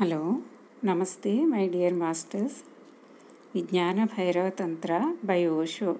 Hello 0.00 0.36
నమస్తే 0.84 1.44
my 1.44 1.68
dear 1.68 1.94
masters. 1.94 2.56
విజ్ఞాన 3.54 4.04
భైరవ 4.04 4.48
తంత్ర 4.48 5.16
by 5.24 5.46
Osho. 5.48 5.96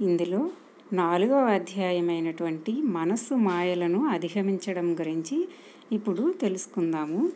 ఇందులో 0.00 0.50
నాలుగవ 0.92 1.44
అధ్యాయమైనటువంటి 1.46 2.72
మనస్సు 2.72 3.34
మాయలను 3.34 4.06
అధిగమించడం 4.06 5.00
గురించి 5.00 5.48
ఇప్పుడు 5.92 6.34
తెలుసుకుందాము. 6.40 7.32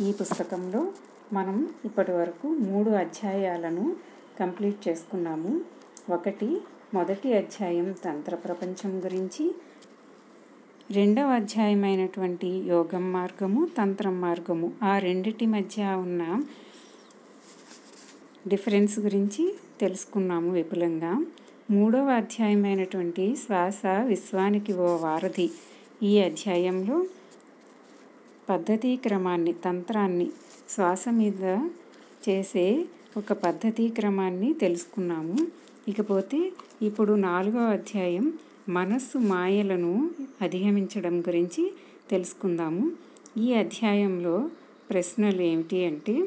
ఈ 0.00 0.12
పుస్తకంలో 0.12 0.92
మనం 1.32 1.74
ఇప్పటి 1.84 2.12
వరకు 2.12 2.46
మూడు 2.46 2.90
అధ్యాయాలను 2.90 3.96
కంప్లీట్ 4.40 4.88
చేసుకున్నాము. 4.88 5.60
ఒకటి 6.10 6.60
మొదటి 6.94 7.32
అధ్యాయం 7.32 7.94
తంత్ర 8.04 8.34
ప్రపంచం 8.34 9.04
గురించి 9.04 9.54
రెండవ 10.90 11.26
అధ్యాయమైనటువంటి 11.26 12.46
యోగం 12.46 13.12
మార్గము 13.12 13.68
తంత్రం 13.78 14.20
మార్గము. 14.20 14.72
ఆ 14.82 14.98
రెండిటి 14.98 15.46
మధ్య 15.46 15.84
ఉన్న 15.84 16.42
డిఫరెన్స్ 18.48 18.98
గురించి 18.98 19.54
తెలుసుకున్నాము 19.80 20.50
విపులంగా. 20.50 21.26
మూడవ 21.70 22.10
అధ్యాయమైనటువంటి 22.10 23.36
శ్వాస 23.36 23.82
విశ్వానికి 24.04 24.72
ఓ 24.72 24.96
వారధి. 24.96 25.50
ఈ 26.02 26.18
అధ్యాయంలో 26.18 27.06
పద్ధతి 28.48 28.96
క్రమాన్ని 28.96 29.52
తంత్రాన్ని 29.52 30.30
శ్వాస 30.68 31.04
మీద 31.10 31.68
చేసే 32.28 32.84
ఒక 33.16 33.32
పద్ధతి 33.32 33.88
క్రమాన్ని 33.88 34.54
తెలుసుకున్నాము. 34.54 35.36
ఇకపోతే 35.88 36.52
ఇప్పుడు 36.82 37.12
నాలుగవ 37.12 37.60
అధ్యాయం 37.60 38.32
మనస్సు 38.68 39.18
మాయలను 39.18 40.10
అధిగమించడం 40.42 41.20
గురించి 41.20 41.72
తెలుసుకుందాము. 42.10 42.92
ఈ 43.38 43.54
అధ్యాయంలో 43.54 44.48
ప్రశ్నలు 44.90 45.42
ఏమిటి 45.42 45.84
అంటే 45.84 46.24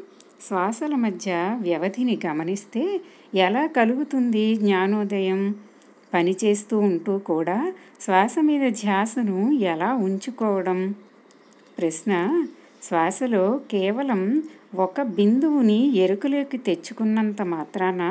శ్వాసల 0.47 0.95
మధ్య 0.95 1.57
వ్యవధిని 1.61 2.19
గమనిస్తే 2.25 3.01
ఎలా 3.35 3.65
కలుగుతుంది 3.65 4.55
జ్ఞానోదయం? 4.55 5.55
పనిచేస్తూ 6.13 6.79
ఉంటూ 6.79 7.17
కూడా 7.17 7.73
శ్వాస 8.01 8.35
మీద 8.41 8.71
ధ్యాసను 8.71 9.51
ఎలా 9.51 9.93
ఉంచుకోవడం? 9.93 10.95
ప్రశ్న 11.77 12.45
శ్వాసలో 12.83 13.61
కేవలం 13.71 14.43
ఒక 14.73 15.01
బిందువుని 15.01 15.97
ఎరుకలోకి 15.97 16.57
తెచ్చుకున్నంత 16.57 17.41
మాత్రాన 17.41 18.01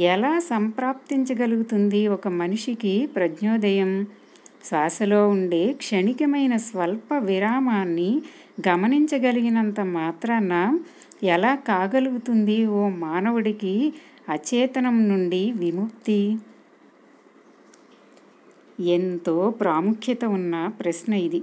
ఎలా 0.00 0.38
సంప్రాప్తించగలుగుతుంది 0.38 2.08
ఒక 2.08 2.28
మనిషికి 2.28 3.06
ప్రజ్ఞోదయం? 3.06 4.06
శ్వాసలో 4.64 5.28
ఉండే 5.28 5.72
క్షణికమైన 5.72 6.56
స్వల్ప 6.56 7.14
విరామాన్ని 7.18 8.22
గమనించగలిగినంత 8.68 9.80
మాత్రాన 9.80 10.52
ఎలా 11.22 11.54
కాగలుగుతుంది 11.54 12.66
ఓ 12.66 12.88
మానవుడికి 12.88 13.74
అచేతనం 14.28 15.08
నుండి 15.08 15.52
విముక్తి? 15.52 16.20
ఎంతో 18.96 19.50
ప్రాముఖ్యత 19.50 20.24
ఉన్న 20.24 20.66
ప్రశ్న 20.80 21.14
ఇది. 21.14 21.42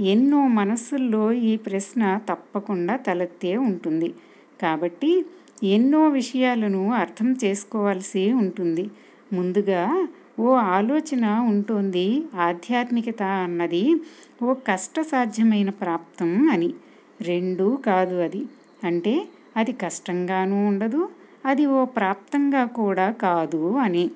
ఎన్నో 0.00 0.48
మనసుల్లో 0.48 1.32
ఈ 1.32 1.56
ప్రశ్న 1.56 2.20
తప్పకుండా 2.28 2.96
తలెత్తే 2.96 3.56
ఉంటుంది. 3.56 4.14
కాబట్టి 4.62 5.24
ఎన్నో 5.64 6.08
విషయాలను 6.08 6.92
అర్థం 6.92 7.36
చేసుకోవాల్సి 7.44 8.32
ఉంటుంది. 8.32 8.90
ముందుగా 9.32 10.08
ఓ 10.40 10.54
ఆలోచన 10.54 11.24
ఉంటుంది 11.48 12.24
ఆధ్యాత్మికత 12.34 13.22
అన్నది 13.22 13.94
ఓ 14.42 14.54
కష్టసాధ్యమైన 14.54 15.70
ప్రాప్తం 15.70 16.48
అని. 16.50 16.74
రెండూ 17.20 17.76
కాదు 17.76 18.14
అది. 18.22 18.42
అంటే 18.84 19.28
అది 19.56 19.72
కష్టంగానూ 19.72 20.66
ఉండదు 20.66 21.08
అది 21.46 21.66
ఓ 21.66 21.84
ప్రాప్తంగా 21.84 22.64
కూడా 22.64 23.10
కాదు 23.10 23.76
అని. 23.76 24.10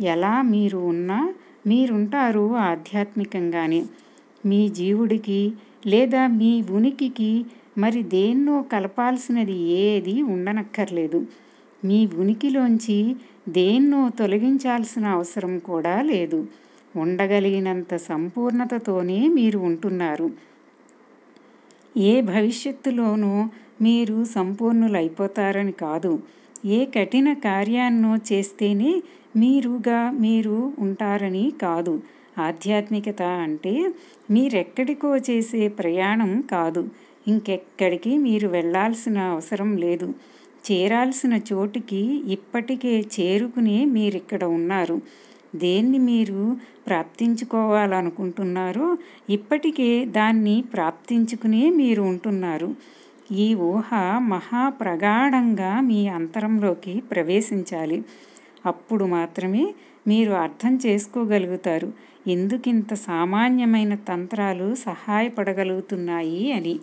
ఎలా 0.00 0.42
మీరు 0.42 0.78
ఉన్నా 0.78 1.34
మీరుంటారు 1.66 2.56
ఆధ్యాత్మికంగానే. 2.56 3.84
మీ 4.46 4.68
జీవుడికి 4.68 5.40
లేదా 5.86 6.26
మీ 6.26 6.62
ఉనికికి 6.70 7.32
మరి 7.78 8.02
దేన్నో 8.02 8.62
కలపాల్సినది 8.72 9.56
ఏది 9.84 10.22
ఉండనక్కర్లేదు. 10.22 11.20
మీ 11.84 12.06
ఉనికిలోంచి 12.18 12.98
దేన్నో 13.48 14.10
తొలగించాల్సిన 14.18 15.06
అవసరం 15.06 15.58
కూడా 15.58 16.02
లేదు. 16.02 16.40
ఉండగలిగినంత 16.96 17.96
సంపూర్ణతతోనే 17.96 19.28
మీరు 19.28 19.58
ఉంటున్నారు. 19.58 20.28
ఏ 21.96 22.20
భవిష్యత్తులోనూ 22.20 23.32
మీరు 23.80 24.24
సంపూర్ణులైపోతారని 24.34 25.72
కాదు. 25.72 26.12
ఏ 26.66 26.84
కఠిన 26.84 27.32
కార్యాన్నో 27.32 28.16
చేస్తేనే 28.32 28.92
మీరుగా 29.36 30.10
మీరు 30.20 30.72
ఉంటారని 30.78 31.52
కాదు. 31.62 31.94
ఆధ్యాత్మికత 32.38 33.22
అంటే 33.22 33.92
మీరెక్కడికో 34.30 35.16
చేసే 35.16 35.68
ప్రయాణం 35.68 36.44
కాదు. 36.50 36.88
ఇంకెక్కడికి 37.28 38.18
మీరు 38.18 38.48
వెళ్ళాల్సిన 38.48 39.18
అవసరం 39.18 39.76
లేదు. 39.76 40.14
చేరాల్సిన 40.64 41.40
చోటికి 41.52 42.32
ఇప్పటికే 42.32 43.04
చేరుకునే 43.16 43.84
మీరిక్కడ 43.84 44.44
ఉన్నారు. 44.44 45.02
దేన్ని 45.56 45.98
మీరు 45.98 46.56
ప్రాప్తించుకోవాలనుకుంటున్నారో 46.86 48.98
ఇప్పటికే 49.30 50.04
దాన్ని 50.04 50.64
ప్రాప్తించుకునే 50.74 51.70
మీరు 51.70 52.02
ఉంటున్నారు. 52.02 52.74
ఈ 53.30 53.54
ఊహ 53.54 54.20
మహాప్రగాఢంగా 54.28 55.80
మీ 55.80 56.08
అంతరంలోకి 56.08 57.02
ప్రవేశించాలి. 57.10 58.04
అప్పుడు 58.66 59.04
మాత్రమే 59.04 59.74
మీరు 60.06 60.32
అర్థం 60.36 60.76
చేసుకోగలుగుతారు. 60.86 61.88
ఎందుకింత 62.26 62.94
సామాన్యమైన 63.06 63.94
తంత్రాలు 64.08 64.74
సహాయపడగలుగుతున్నాయి 64.84 66.52
అని. 66.52 66.74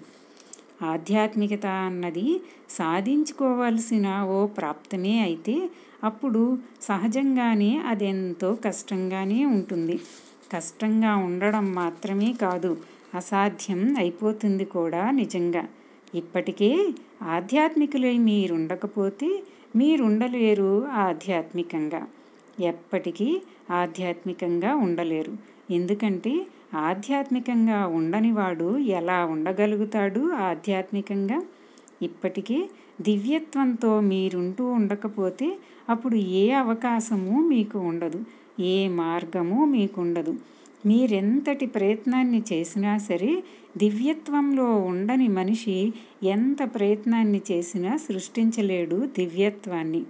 ఆధ్యాత్మికత 0.83 1.65
అన్నది 1.87 2.27
సాధించుకోవాల్సిన 2.69 4.07
ఓ 4.35 4.45
ప్రాప్తమే 4.57 5.19
అయితే 5.19 5.55
అప్పుడు 6.03 6.41
సహజంగానే 6.81 7.77
అదెంతో 7.87 8.55
కష్టంగానే 8.65 9.45
ఉంటుంది. 9.45 9.97
కష్టంగా 10.53 11.15
ఉండడం 11.27 11.73
మాత్రమే 11.73 12.33
కాదు 12.41 12.71
అసాధ్యం 13.15 13.95
అయిపోతుంది 13.97 14.65
కూడా 14.65 15.11
నిజంగా. 15.11 15.63
ఇప్పటికే 16.13 16.71
ఆధ్యాత్మికులై 17.35 18.17
మీరుండకపోతే 18.29 19.29
మీరుండలేరు 19.75 20.71
ఆధ్యాత్మికంగా. 21.05 22.01
ఎప్పటికీ 22.61 23.41
ఆధ్యాత్మికంగా 23.71 24.75
ఉండలేరు. 24.75 25.33
ఎందుకంటే 25.71 26.33
ఆధ్యాత్మికంగా 26.75 27.87
ఉండనివాడు 27.87 28.77
ఎలా 28.77 29.25
ఉండగలుగుతాడు 29.25 30.31
ఆధ్యాత్మికంగా? 30.31 31.41
ఇప్పటికే 32.01 32.69
దివ్యత్వంతో 33.01 33.99
మీరుంటూ 33.99 34.65
ఉండకపోతే 34.65 35.57
అప్పుడు 35.89 36.15
ఏ 36.15 36.51
అవకాశము 36.51 37.47
మీకు 37.47 37.79
ఉండదు. 37.79 38.19
ఏ 38.59 38.87
మార్గము 38.87 39.65
మీకుండదు. 39.65 40.33
మీరెంతటి 40.85 41.65
ప్రయత్నాన్ని 41.65 42.43
చేసినా 42.53 42.97
సరే 42.97 43.43
దివ్యత్వంలో 43.77 44.75
ఉండని 44.75 45.27
మనిషి 45.27 45.93
ఎంత 46.23 46.57
ప్రయత్నాన్ని 46.75 47.41
చేసినా 47.51 47.97
సృష్టించలేడు 47.97 48.95
దివ్యత్వాన్ని. 49.17 50.03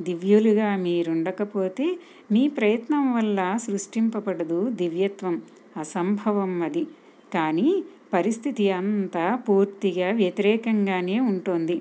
దివ్యులుగా 0.00 0.76
మీరుండకపోతే 0.76 1.86
మీ 2.32 2.48
ప్రయత్నం 2.48 3.14
వల్ల 3.14 3.56
సృష్టింపబడదు 3.66 4.70
దివ్యత్వం 4.72 5.34
అసంభవం 5.76 6.62
అది. 6.62 6.84
కానీ 7.32 7.68
పరిస్థితి 8.12 8.70
అంతా 8.70 9.36
పూర్తిగా 9.48 10.10
వ్యతిరేకంగానే 10.12 11.20
ఉంటుంది. 11.30 11.76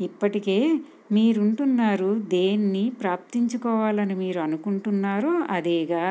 ఇప్పటికే 0.00 0.58
మీరుంటున్నారు 1.12 2.14
దేన్ని 2.28 2.90
ప్రాప్తించుకోవాలని 3.00 4.14
మీరు 4.14 4.40
అనుకుంటున్నారో 4.40 5.32
అదేగా. 5.50 6.04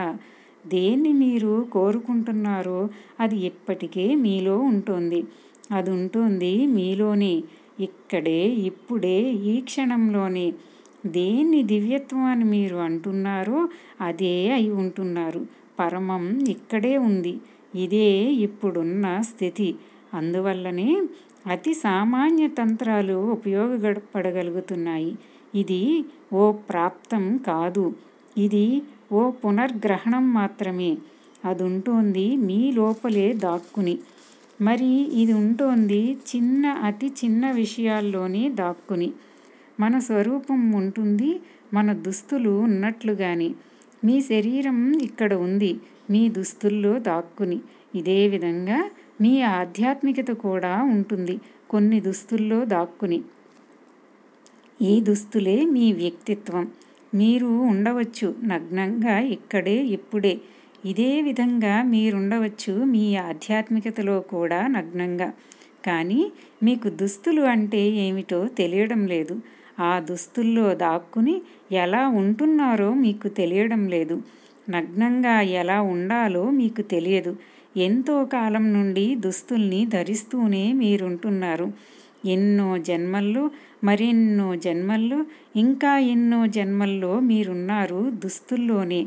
దేన్ని 0.68 1.14
మీరు 1.24 1.54
కోరుకుంటున్నారో 1.72 2.80
అది 3.20 3.38
ఇప్పటికే 3.46 4.16
మీలో 4.16 4.58
ఉంటుంది. 4.72 5.22
అది 5.72 5.92
ఉంటుంది 5.92 6.54
మీలోనే 6.68 7.34
ఇక్కడే 7.80 8.40
ఇప్పుడే 8.70 9.18
ఈ 9.46 9.62
క్షణంలోనే. 9.62 10.48
దేన్ని 11.06 11.64
దివ్యత్వం 11.64 12.24
అని 12.24 12.44
మీరు 12.44 12.76
అంటున్నారో 12.76 13.70
అదే 14.02 14.52
అయి 14.52 14.70
ఉంటున్నారు. 14.72 15.46
పరమం 15.80 16.40
ఇక్కడే 16.48 16.98
ఉంది. 16.98 17.38
ఇదే 17.76 18.10
ఇప్పుడున్న 18.32 19.22
స్థితి. 19.22 19.76
అందువల్లనే 20.14 21.02
అతి 21.48 21.74
సామాన్య 21.74 22.48
తంత్రాలు 22.48 23.14
ఉపయోగపడగలుగుతున్నాయి. 23.32 25.18
ఇది 25.56 26.06
ఓ 26.34 26.52
ప్రాప్తం 26.52 27.38
కాదు. 27.38 27.94
ఇది 28.38 28.82
ఓ 29.12 29.32
పునర్గ్రహణం 29.32 30.34
మాత్రమే. 30.34 30.98
అదుంటోంది 31.46 32.36
మీ 32.36 32.72
లోపలే 32.72 33.34
దాక్కుని. 33.34 34.00
మరి 34.62 34.86
ఇది 35.22 35.34
ఉంటోంది 35.34 36.18
చిన్న 36.36 36.68
అతి 36.68 37.08
చిన్న 37.08 37.52
విషయాల్లోనే 37.52 38.50
దాక్కుని. 38.50 39.14
మన 39.80 40.00
స్వరూపం 40.00 40.72
ఉంటుంది 40.72 41.40
మన 41.74 41.94
దుస్తులు 41.94 42.50
ఉన్నట్లుగానే. 42.50 43.50
మీ 44.06 44.22
శరీరం 44.22 45.00
ఇక్కడ 45.02 45.34
ఉంది 45.34 45.72
మీ 46.10 46.30
దుస్తుల్లో 46.30 47.00
దాక్కుని. 47.00 47.60
ఇదే 47.96 48.28
విధంగా 48.28 48.90
మీ 49.22 49.42
ఆధ్యాత్మికత 49.42 50.32
కూడా 50.32 50.84
ఉంటుంది 50.84 51.40
కొన్ని 51.70 52.00
దుస్తుల్లో 52.00 52.66
దాక్కుని. 52.66 53.22
ఈ 54.82 55.02
దుస్తులే 55.02 55.66
మీ 55.66 55.94
వ్యక్తిత్వం. 55.94 56.72
మీరు 57.16 57.46
ఉండవచ్చు 57.46 58.36
నగ్నంగా 58.44 59.20
ఇక్కడే 59.20 59.78
ఇప్పుడే. 59.88 60.42
ఇదే 60.86 61.22
విధంగా 61.22 61.84
మీరుండవచ్చు 61.84 62.84
మీ 62.84 63.16
ఆధ్యాత్మికతలో 63.16 64.20
కూడా 64.20 64.68
నగ్నంగా. 64.68 65.34
కానీ 65.86 66.32
మీకు 66.64 66.90
దుస్తులు 66.90 67.42
అంటే 67.42 67.82
ఏమిటో 68.06 68.48
తెలియడం 68.48 69.08
లేదు. 69.08 69.42
ఆ 69.80 70.00
దుస్తుల్లో 70.00 70.76
దాక్కుని 70.76 71.42
ఎలా 71.72 72.08
ఉంటున్నారో 72.08 72.94
మీకు 72.94 73.28
తెలియడం 73.28 73.88
లేదు. 73.88 74.22
నగ్నంగా 74.70 75.42
ఎలా 75.42 75.82
ఉండాలో 75.82 76.50
మీకు 76.50 76.82
తెలియదు. 76.82 77.36
ఎంతో 77.78 78.26
కాలం 78.26 78.74
నుండి 78.74 79.16
దుస్తుల్ని 79.16 79.86
ధరిస్తూనే 79.86 80.74
మీరుంటున్నారు. 80.74 81.68
ఎన్నో 82.26 82.78
జన్మల్లో 82.78 83.44
మరెన్నో 83.84 84.56
జన్మల్లో 84.56 85.26
ఇంకా 85.56 86.00
ఎన్నో 86.00 86.48
జన్మల్లో 86.48 87.20
మీరున్నారు 87.20 88.10
దుస్తుల్లోనే. 88.24 89.02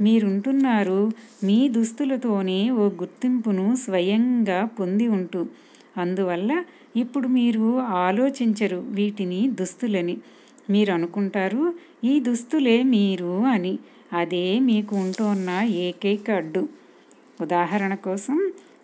మీరుంటున్నారు 0.00 1.00
మీ 1.44 1.68
దుస్తులతోనే 1.68 2.70
ఓ 2.70 2.88
గుర్తింపును 2.88 3.76
స్వయంగా 3.76 4.64
పొంది 4.64 5.08
ఉంటూ. 5.08 5.46
అందువల్ల 5.96 6.50
ఇప్పుడు 6.98 7.28
మీరు 7.38 7.66
ఆలోచించరు 8.04 8.80
వీటిని 8.90 9.40
దుస్తులని. 9.60 10.16
మీరు 10.70 10.90
అనుకుంటారు 10.92 11.62
ఈ 12.04 12.14
దుస్తులే 12.20 12.76
మీరు 12.94 13.32
అని. 13.54 13.74
అదే 14.12 14.46
మీకు 14.68 14.92
ఉంటున్న 14.96 15.50
ఏకైక 15.86 16.28
అడ్డు. 16.32 16.62
ఉదాహరణ 17.40 17.94
కోసం 18.06 18.36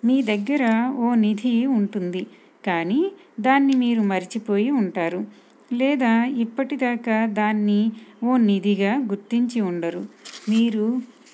మీ 0.05 0.17
దగ్గర 0.23 0.65
ఓ 0.99 1.09
నిధి 1.15 1.55
ఉంటుంది 1.77 2.23
కానీ 2.65 3.01
దాన్ని 3.41 3.75
మీరు 3.77 4.03
మర్చిపోయి 4.03 4.71
ఉంటారు 4.83 5.21
లేదా 5.73 6.13
ఇప్పటిదాకా 6.45 7.17
దాన్ని 7.39 7.81
ఓ 8.25 8.37
నిధిగా 8.49 8.93
గుర్తించి 9.11 9.59
ఉండరు. 9.71 10.03
మీరు 10.49 10.87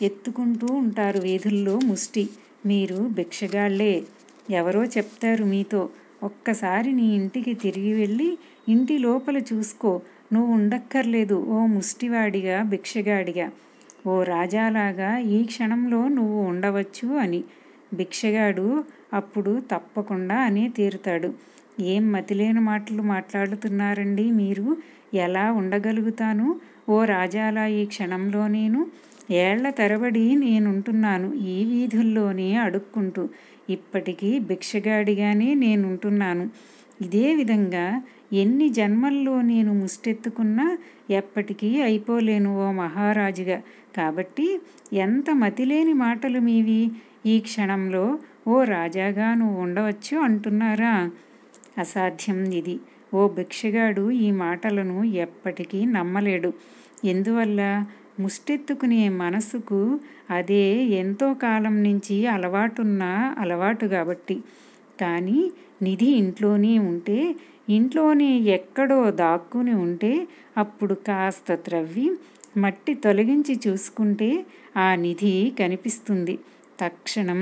ఎత్తుకుంటూ 0.03 0.69
ఉంటారు 0.82 1.19
వీధుల్లో 1.21 1.75
ముష్టి. 1.88 2.25
మీరు 2.67 2.99
భిక్షగాళ్ళే 3.17 3.94
ఎవరో 4.50 4.82
చెప్తారు 4.94 5.44
మీతో 5.44 5.81
ఒక్కసారి 6.22 6.93
నీ 6.93 7.14
ఇంటికి 7.14 7.55
తిరిగి 7.55 7.93
వెళ్ళి 7.93 8.38
ఇంటి 8.69 8.99
లోపల 8.99 9.38
చూసుకో. 9.38 10.00
నువ్వు 10.32 10.55
ఉండక్కర్లేదు. 10.55 11.34
ఓ 11.34 11.67
ముష్టివాడిగా 11.67 12.62
భిక్షగాడిగా. 12.62 13.46
ఓ 14.06 14.22
రాజాలాగా 14.22 15.19
ఈ 15.19 15.44
క్షణంలో 15.44 16.08
నువ్వు 16.08 16.40
ఉండవచ్చు 16.43 17.08
అని. 17.17 17.44
భిక్షగాడు 17.94 18.84
అప్పుడు 19.14 19.62
తప్పకుండా 19.70 20.40
అనే 20.40 20.69
తీరుతాడు. 20.69 21.31
ఏం 21.81 22.12
మతిలేని 22.12 22.61
మాటలు 22.61 23.02
మాట్లాడుతున్నారండి 23.02 24.31
మీరు? 24.31 24.76
ఎలా 25.14 25.52
ఉండగలుగుతాను? 25.52 26.61
ఓ 26.88 27.05
రాజాలా 27.05 27.67
ఈ 27.67 27.87
క్షణంలో 27.87 28.49
నేను? 28.49 28.87
ఏళ్ళ 29.31 29.71
తరబడి 29.71 30.35
నేనుంటున్నాను 30.35 31.35
ఈ 31.35 31.65
వీధుల్లోనే 31.65 32.55
అడుక్కుంటూ 32.55 33.29
ఇప్పటికీ 33.71 34.38
భిక్షగాడిగానే 34.38 35.55
నేనుంటున్నాను. 35.55 36.50
ఇదే 37.03 37.35
విధంగా 37.35 38.03
ఎన్ని 38.32 38.69
జన్మల్లో 38.69 39.43
నేను 39.43 39.75
ముష్టెత్తుకున్నా 39.75 40.79
ఎప్పటికీ 41.11 41.82
అయిపోలేను 41.82 42.69
ఓ 42.69 42.73
మహారాజుగా. 42.73 43.62
కాబట్టి 43.97 44.61
ఎంత 44.93 45.31
మతిలేని 45.31 45.93
మాటలు 45.93 46.41
మీవి? 46.41 46.91
ఈ 47.27 47.41
క్షణంలో 47.41 48.19
ఓ 48.49 48.65
రాజాగా 48.65 49.35
నువ్వు 49.35 49.61
ఉండవచ్చు 49.61 50.19
అంటున్నారా? 50.19 51.11
అసాధ్యం 51.79 52.53
ఇది. 52.53 52.81
ఓ 53.15 53.29
భిక్షగాడు 53.29 54.11
ఈ 54.11 54.31
మాటలను 54.31 55.05
ఎప్పటికీ 55.05 55.85
నమ్మలేడు. 55.85 56.55
ఎందువల్ల? 57.05 57.85
ముష్టెత్తుకునే 58.20 59.02
మనసుకు 59.19 59.81
అదే 60.31 60.64
ఎంతో 61.00 61.28
కాలం 61.43 61.76
నుంచి 61.82 62.26
అలవాటున్న 62.26 63.02
అలవాటు 63.38 63.87
కాబట్టి. 63.87 64.37
కానీ 65.00 65.40
నిధి 65.82 66.08
ఇంట్లోనే 66.14 66.75
ఉంటే 66.90 67.19
ఇంట్లోనే 67.69 68.31
ఎక్కడో 68.49 69.00
దాక్కుని 69.20 69.75
ఉంటే 69.76 70.12
అప్పుడు 70.56 70.94
కాస్త 71.08 71.55
త్రవ్వి 71.67 72.06
మట్టి 72.56 72.94
తొలగించి 72.96 73.55
చూసుకుంటే 73.67 74.31
ఆ 74.76 74.94
నిధి 74.96 75.34
కనిపిస్తుంది. 75.61 76.34
తక్షణం 76.81 77.40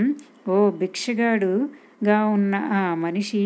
ఓ 0.49 0.57
భిక్షగాడుగా 0.81 2.19
ఉన్న 2.29 2.55
ఆ 2.73 2.95
మనిషి 2.99 3.43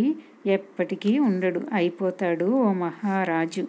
ఎప్పటికీ 0.48 1.12
ఉండడు. 1.28 1.60
అయిపోతాడు 1.72 2.46
ఓ 2.62 2.68
మహారాజు. 2.78 3.64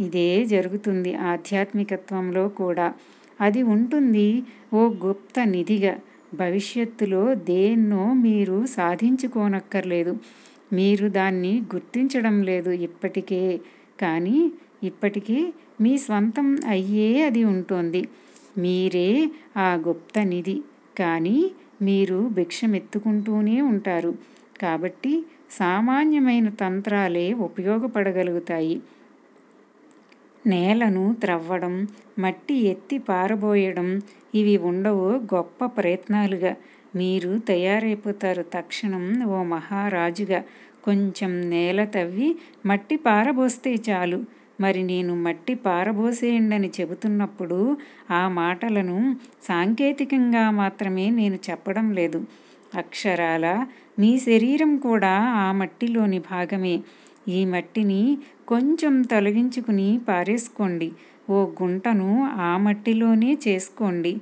ఇదే 0.00 0.44
జరుగుతుంది 0.44 1.14
ఆధ్యాత్మికత్వంలో 1.14 2.48
కూడా. 2.48 2.94
అది 3.40 3.62
ఉంటుంది 3.62 4.42
ఓ 4.74 4.88
గుప్త 4.88 5.40
నిధిగా. 5.44 5.98
భవిష్యత్తులో 6.34 7.34
దేన్నో 7.34 8.12
మీరు 8.12 8.66
సాధించుకోనక్కర్లేదు. 8.66 10.16
మీరు 10.72 11.08
దాన్ని 11.08 11.62
గుర్తించడం 11.74 12.42
లేదు 12.42 12.70
ఇప్పటికే. 12.70 13.60
కానీ 14.00 14.52
ఇప్పటికీ 14.82 15.52
మీ 15.80 15.98
స్వంతం 15.98 16.58
అయ్యే 16.66 17.22
అది 17.22 17.44
ఉంటుంది. 17.44 18.08
మీరే 18.58 19.30
ఆ 19.56 19.74
గుప్త 19.88 20.18
నిధి. 20.18 20.62
కానీ 20.98 21.50
మీరు 21.82 22.28
భిక్షమెత్తుకుంటూనే 22.28 23.60
ఉంటారు. 23.60 24.14
కాబట్టి 24.62 25.24
సామాన్యమైన 25.50 26.48
తంత్రాలే 26.48 27.32
ఉపయోగపడగలుగుతాయి. 27.32 28.80
నేలను 30.46 31.16
త్రవ్వడం 31.20 31.88
మట్టి 32.18 32.54
ఎత్తి 32.54 32.98
పారబోయడం 32.98 33.88
ఇవి 34.34 34.56
ఉండవు 34.56 35.08
గొప్ప 35.34 35.64
ప్రయత్నాలుగా. 35.66 36.56
మీరు 36.96 37.38
తయారైపోతారు 37.38 38.42
తక్షణం 38.42 39.24
ఓ 39.24 39.42
మహారాజుగా. 39.42 40.42
కొంచెం 40.84 41.50
నేల 41.50 41.84
తవ్వి 41.84 42.36
మట్టి 42.66 42.96
పారబోస్తే 42.96 43.74
చాలు. 43.90 44.24
మరి 44.60 44.82
నేను 44.82 45.22
మట్టి 45.22 45.54
పారబోసేయండని 45.54 46.70
చెబుతున్నప్పుడు 46.80 47.76
ఆ 48.10 48.28
మాటలను 48.28 49.16
సాంకేతికంగా 49.42 50.50
మాత్రమే 50.50 51.10
నేను 51.10 51.38
చెప్పడం 51.50 51.92
లేదు. 51.92 52.24
అక్షరాలా? 52.74 53.66
మీ 53.98 54.18
శరీరం 54.18 54.76
కూడా 54.76 55.14
ఆ 55.36 55.52
మట్టిలోని 55.52 56.18
భాగమే. 56.18 56.80
ఈ 57.28 57.44
మట్టిని 57.44 58.18
కొంచెం 58.48 59.02
తొలగించుకుని 59.02 59.88
పారేసుకోండి. 60.08 60.88
ఓ 61.30 61.38
గుంటను 61.62 62.08
ఆ 62.48 62.50
మట్టిలోనే 62.56 63.30
చేసుకోండి. 63.46 64.12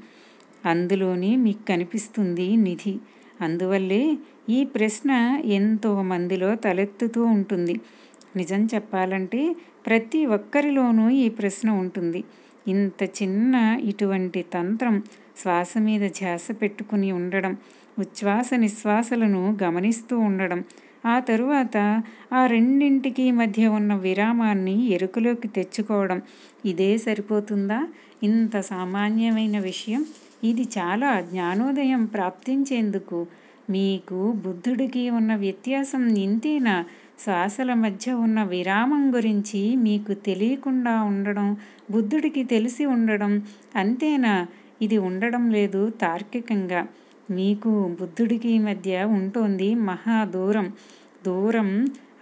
అందులోనే 0.65 1.37
మీకు 1.37 1.63
కనిపిస్తుంది 1.69 2.57
నిధి. 2.57 2.95
అందువల్లే 3.41 4.03
ఈ 4.49 4.59
ప్రశ్న 4.65 5.11
ఎంతో 5.59 6.03
మందిలో 6.03 6.55
తలెత్తుతూ 6.55 7.23
ఉంటుంది. 7.37 7.75
నిజం 8.37 8.63
చెప్పాలంటే 8.75 9.41
ప్రతి 9.87 10.27
ఒక్కరిలోనూ 10.27 11.11
ఈ 11.25 11.27
ప్రశ్న 11.29 11.71
ఉంటుంది. 11.83 12.21
ఇంత 12.69 13.03
చిన్న 13.19 13.55
ఇటువంటి 13.83 14.43
తంత్రం 14.55 14.97
శ్వాస 15.37 15.73
మీద 15.79 16.05
ధ్యాస 16.11 16.47
పెట్టుకుని 16.63 17.09
ఉండడం 17.13 17.53
ఉచ్ఛ్వాస 17.99 18.49
నిశ్వాసలను 18.57 19.59
గమనిస్తూ 19.63 20.19
ఉండడం 20.19 20.61
ఆ 21.05 21.19
తరువాత 21.21 21.77
ఆ 22.33 22.47
రెండింటికి 22.47 23.31
మధ్య 23.33 23.67
ఉన్న 23.69 23.95
విరామాన్ని 23.97 24.87
ఎరుకలోకి 24.89 25.49
తెచ్చుకోవడం. 25.49 26.23
ఇదే 26.65 26.99
సరిపోతుందా? 26.99 27.81
ఇంత 28.23 28.61
సామాన్యమైన 28.61 29.59
విషయం. 29.61 30.03
ఇది 30.45 30.63
చాలా 30.79 31.21
జ్ఞానోదయం 31.21 32.05
ప్రాప్తించేందుకు. 32.05 33.27
మీకు 33.71 34.33
బుద్ధుడికి 34.45 35.11
ఉన్న 35.11 35.35
వ్యత్యాసం 35.37 36.09
ఇంతేనా? 36.17 36.85
శ్వాసల 37.19 37.75
మధ్య 37.75 38.13
ఉన్న 38.13 38.43
విరామం 38.45 39.15
గురించి 39.15 39.77
మీకు 39.77 40.13
తెలియకుండా 40.15 41.03
ఉండడం 41.03 41.57
బుద్ధుడికి 41.91 42.45
తెలిసి 42.45 42.85
ఉండడం 42.87 43.33
అంతేనా? 43.77 44.35
ఇది 44.83 44.99
ఉండడం 44.99 45.51
లేదు 45.51 45.91
తార్కికంగా. 46.01 46.83
మీకు 47.37 47.73
బుద్ధుడికి 48.01 48.59
మధ్య 48.59 49.05
ఉంటోంది 49.17 49.69
మహా 49.89 50.17
దూరం 50.35 50.69
దూరం 51.27 51.71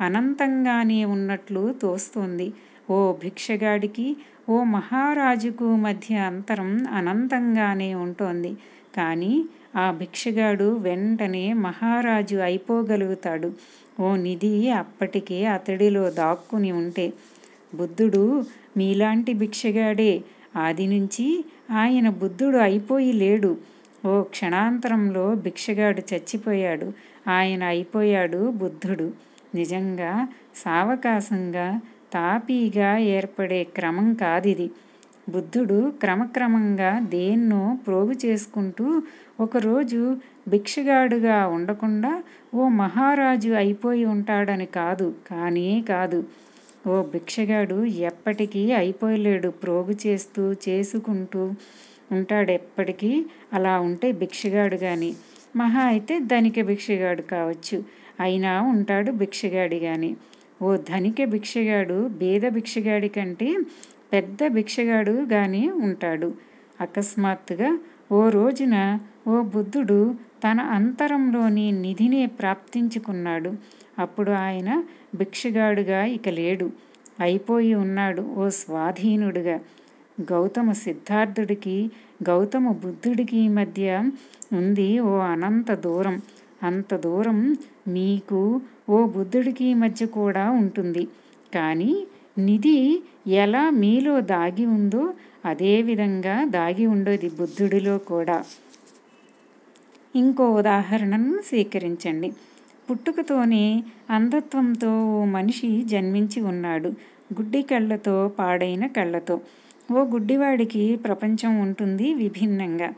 అనంతంగానే 0.01 1.01
ఉన్నట్లు 1.15 1.63
తోస్తోంది. 1.83 2.49
ఓ 2.91 2.99
భిక్షగాడికి 3.23 4.07
ఓ 4.49 4.57
మహారాజుకు 4.75 5.67
మధ్య 5.77 6.15
అంతరం 6.31 6.71
అనంతంగానే 6.93 7.91
ఉంటోంది. 8.05 8.53
కానీ 8.97 9.33
ఆ 9.77 9.87
భిక్షగాడు 9.91 10.69
వెంటనే 10.77 11.45
మహారాజు 11.67 12.37
అయిపోగలుగుతాడు. 12.37 13.51
ఓ 14.01 14.09
నిధి 14.17 14.53
అప్పటికే 14.81 15.39
అతడిలో 15.47 16.11
దాక్కుని 16.21 16.71
ఉంటే 16.73 17.07
బుద్ధుడు 17.75 18.25
మీలాంటి 18.77 19.33
భిక్షగాడే. 19.35 20.13
ఆది 20.57 20.87
నుంచి 20.87 21.27
ఆయన 21.73 22.09
బుద్ధుడు 22.23 22.59
అయిపోయి 22.59 23.13
లేడు. 23.23 23.51
ఓ 24.07 24.23
క్షణాంతరంలో 24.23 25.35
భిక్షగాడు 25.35 26.15
చచ్చిపోయాడు. 26.15 26.89
ఆయన 27.29 27.63
అయిపోయాడు 27.65 28.51
బుద్ధుడు. 28.51 29.09
నిజంగా 29.55 30.13
సావకాశంగా 30.57 31.81
తాపీగా 32.13 32.99
ఏర్పడే 32.99 33.65
క్రమం 33.77 34.15
కాదిది. 34.15 34.71
బుద్ధుడు 35.29 35.93
క్రమక్రమంగా 36.01 37.01
దేన్నో 37.11 37.79
ప్రోగు 37.87 38.15
చేసుకుంటూ 38.25 38.87
ఒకరోజు 39.41 40.01
భిక్షగాడుగా 40.49 41.47
ఉండకుండా 41.47 42.13
ఓ 42.55 42.69
మహారాజు 42.69 43.53
అయిపోయి 43.53 44.05
ఉంటాడని 44.05 44.67
కాదు 44.67 45.15
కానే 45.31 45.85
కాదు. 45.89 46.21
ఓ 46.87 47.03
భిక్షగాడు 47.03 47.85
ఎప్పటికీ 47.85 48.73
అయిపోలేడు 48.73 49.49
ప్రోగు 49.63 49.95
చేస్తూ 50.07 50.43
ఉంటాడు 52.13 52.41
ఉంటాడెప్పటికీ 52.41 53.25
అలా 53.53 53.81
ఉంటే 53.81 54.13
భిక్షగాడు 54.13 54.77
కానీ 54.77 55.11
మహా 55.57 55.83
అయితే 55.83 56.19
ధనిక 56.19 56.61
భిక్షగాడు 56.61 57.23
కావచ్చు. 57.23 57.77
అయినా 58.21 58.63
ఉంటాడు 58.63 59.11
భిక్షగాడిగాని 59.13 60.11
ఓ 60.63 60.77
ధనిక 60.77 61.25
భిక్షగాడు 61.25 62.09
బీద 62.19 62.49
భిక్షగాడి 62.49 63.09
కంటే 63.09 63.49
పెద్ద 64.13 64.47
భిక్షగాడు 64.49 65.25
కానీ 65.31 65.71
ఉంటాడు. 65.71 66.29
అకస్మాత్తుగా 66.81 67.71
ఓ 68.13 68.29
రోజున 68.29 68.77
ఓ 69.29 69.43
బుద్ధుడు 69.55 70.15
తన 70.45 70.61
అంతరంలోని 70.61 71.73
నిధినే 71.83 72.27
ప్రాప్తించుకున్నాడు. 72.27 73.53
అప్పుడు 73.99 74.31
ఆయన 74.31 74.71
భిక్షగాడుగా 75.15 76.05
ఇక 76.17 76.29
లేడు. 76.29 76.67
అయిపోయి 77.21 77.75
ఉన్నాడు 77.75 78.23
ఓ 78.23 78.49
స్వాధీనుడుగా. 78.49 79.57
గౌతమ 80.33 80.73
సిద్ధార్థుడికి 80.73 81.91
గౌతమ 82.23 82.73
బుద్ధుడికి 82.73 83.49
మధ్య 83.49 84.11
ఉంది 84.53 84.99
ఓ 84.99 85.17
అనంత 85.19 85.73
దూరం. 85.75 86.23
అంత 86.63 86.95
దూరం 86.95 87.57
మీకు 87.89 88.61
ఓ 88.91 89.07
బుద్ధుడికి 89.07 89.75
మధ్య 89.75 90.07
కూడా 90.07 90.51
ఉంటుంది. 90.51 91.09
కానీ 91.55 92.07
నిధి 92.39 93.03
ఎలా 93.27 93.71
మీలో 93.71 94.21
దాగి 94.21 94.67
ఉందో 94.67 95.15
అదేవిధంగా 95.45 96.45
దాగి 96.45 96.87
ఉండేది 96.87 97.29
బుద్ధుడిలో 97.29 97.99
కూడా. 97.99 98.45
ఇంకో 100.17 100.53
ఉదాహరణను 100.53 101.39
స్వీకరించండి. 101.47 102.33
పుట్టుకతోనే 102.91 103.85
అంధత్వంతో 104.11 105.07
ఓ 105.07 105.25
మనిషి 105.25 105.83
జన్మించి 105.83 106.43
ఉన్నాడు. 106.43 106.89
గుడ్డి 107.35 107.63
కళ్ళతో 107.63 108.29
పాడైన 108.29 108.87
కళ్ళతో. 108.87 109.41
ఓ 109.91 110.01
గుడ్డివాడికి 110.05 110.97
ప్రపంచం 110.97 111.61
ఉంటుంది 111.61 112.15
విభిన్నంగా. 112.15 112.89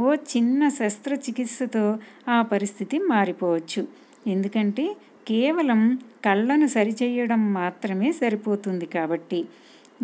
ఓ 0.00 0.14
చిన్న 0.32 0.68
శస్త్రచికిత్సతో 0.68 1.84
ఆ 2.28 2.42
పరిస్థితి 2.42 2.98
మారిపోవచ్చు. 3.08 3.82
ఎందుకంటే 4.26 4.84
కేవలం 5.28 5.80
కళ్ళను 6.24 6.66
సరిచేయడం 6.66 7.52
మాత్రమే 7.52 8.12
సరిపోతుంది 8.12 8.86
కాబట్టి. 8.86 9.40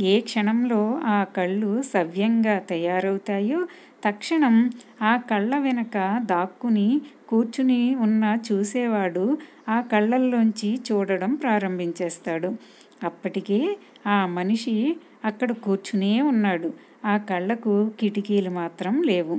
ఏ 0.02 0.20
క్షణంలో 0.20 0.80
ఆ 1.06 1.24
కళ్ళు 1.36 1.82
సవ్యంగా 1.94 2.58
తయారవుతాయో 2.70 3.60
తక్షణం 4.04 4.56
ఆ 5.02 5.16
కళ్ళ 5.30 5.58
వెనక 5.58 5.96
దాక్కుని 6.24 6.88
కూర్చుని 7.28 7.94
ఉన్న 7.96 8.24
చూసేవాడు 8.48 9.24
ఆ 9.68 9.80
కళ్ళల్లోంచి 9.92 10.80
చూడడం 10.88 11.34
ప్రారంభించేస్తాడు. 11.34 12.50
అప్పటికే 13.02 13.60
ఆ 14.06 14.26
మనిషి 14.26 14.76
అక్కడ 15.24 15.50
కూర్చునే 15.64 16.20
ఉన్నాడు. 16.22 16.68
ఆ 17.04 17.14
కళ్ళకు 17.28 17.72
కిటికీలు 18.00 18.50
మాత్రం 18.52 18.94
లేవు. 19.02 19.36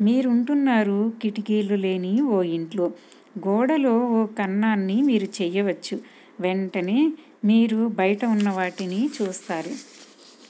మీరుంటున్నారు 0.00 0.98
కిటికీలు 1.22 1.76
లేని 1.76 2.14
ఓ 2.28 2.38
ఇంట్లో. 2.56 2.86
గోడలో 3.38 3.94
ఓ 4.16 4.26
కన్నాన్ని 4.38 5.02
మీరు 5.02 5.28
చెయ్యవచ్చు. 5.38 5.96
వెంటనే 6.38 6.98
మీరు 7.44 7.80
బయట 7.92 8.24
ఉన్న 8.34 8.48
వాటిని 8.50 9.10
చూస్తారు. 9.16 9.72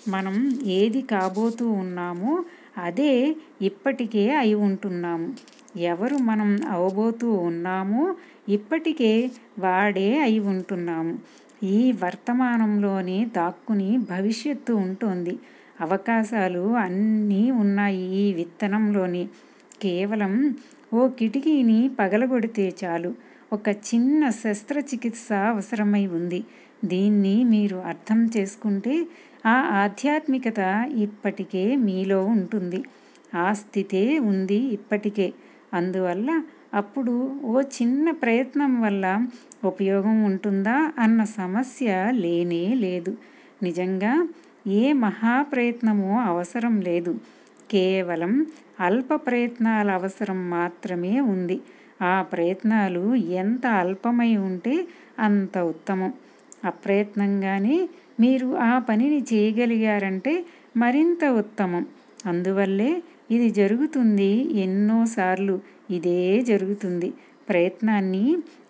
మనం 0.08 0.36
ఏది 0.72 1.02
కాబోతూ 1.12 1.66
ఉన్నామో 1.82 2.32
అదే 2.78 3.12
ఇప్పటికే 3.62 4.24
అయి 4.34 4.54
ఉంటున్నాము. 4.66 5.28
ఎవరు 5.90 6.16
మనం 6.22 6.48
అవబోతూ 6.70 7.28
ఉన్నామో 7.48 8.02
ఇప్పటికే 8.48 9.12
వాడే 9.58 10.08
అయి 10.18 10.38
ఉంటున్నాము. 10.52 11.14
ఈ 11.62 11.92
వర్తమానంలోనే 12.02 13.24
దాక్కుని 13.36 13.98
భవిష్యత్తు 14.10 14.72
ఉంటోంది. 14.74 15.34
అవకాశాలు 15.80 16.76
అన్నీ 16.76 17.50
ఉన్నాయి 17.50 18.04
ఈ 18.14 18.32
విత్తనంలోనే. 18.32 19.22
కేవలం 19.82 20.34
ఓ 20.94 21.08
కిటికీని 21.08 21.90
పగలగొడితే 22.00 22.74
చాలు. 22.84 23.10
ఒక 23.52 23.68
చిన్న 23.68 24.30
శస్త్రచికిత్స 24.42 25.32
అవసరమై 25.48 26.06
ఉంది. 26.06 26.40
దీన్ని 26.84 27.44
మీరు 27.44 27.76
అర్థం 27.76 28.30
చేసుకుంటే 28.36 28.94
ఆ 29.46 29.56
ఆధ్యాత్మికత 29.82 30.60
ఇప్పటికే 30.98 31.76
మీలో 31.76 32.24
ఉంటుంది. 32.26 32.80
ఆ 33.34 33.52
స్థితే 33.52 34.18
ఉంది 34.18 34.56
ఇప్పటికే. 34.56 35.28
అందువల్ల 35.72 36.30
అప్పుడు 36.74 37.14
ఓ 37.44 37.60
చిన్న 37.76 38.10
ప్రయత్నం 38.22 38.80
వల్ల 38.80 39.06
ఉపయోగం 39.64 40.24
ఉంటుందా 40.24 40.92
అన్న 40.98 41.24
సమస్య 41.34 41.88
లేనే 42.14 42.74
లేదు. 42.76 43.12
నిజంగా 43.62 44.12
ఏ 44.74 44.92
మహా 45.02 45.42
ప్రయత్నము 45.42 46.20
అవసరం 46.22 46.80
లేదు. 46.80 47.12
కేవలం 47.70 48.32
అల్ప 48.80 49.14
ప్రయత్నాల 49.26 49.90
అవసరం 49.90 50.50
మాత్రమే 50.50 51.20
ఉంది. 51.34 51.56
ఆ 52.02 52.22
ప్రయత్నాలు 52.32 53.04
ఎంత 53.36 53.66
అల్పమై 53.82 54.36
ఉంటే 54.40 54.74
అంత 55.18 55.58
ఉత్తమం. 55.64 56.12
అప్రయత్నంగానే 56.64 57.76
మీరు 58.20 58.56
ఆ 58.62 58.78
పనిని 58.78 59.20
చేయగలిగారంటే 59.32 60.32
మరింత 60.76 61.24
ఉత్తమం. 61.38 61.84
అందువల్లే 62.26 62.90
ఇది 63.34 63.48
జరుగుతుంది 63.50 64.30
ఎన్నోసార్లు 64.64 65.54
ఇదే 65.90 66.20
జరుగుతుంది. 66.42 67.08
ప్రయత్నాన్ని 67.48 68.24